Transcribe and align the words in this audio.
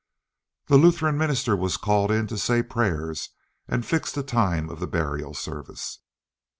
The 0.65 0.77
Lutheran 0.79 1.15
minister 1.15 1.55
was 1.55 1.77
called 1.77 2.09
in 2.09 2.25
to 2.25 2.37
say 2.39 2.63
prayers 2.63 3.29
and 3.67 3.85
fix 3.85 4.11
the 4.11 4.23
time 4.23 4.67
of 4.67 4.79
the 4.79 4.87
burial 4.87 5.35
service. 5.35 5.99